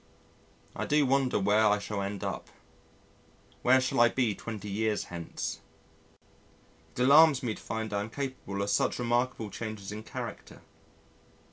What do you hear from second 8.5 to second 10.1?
of such remarkable changes in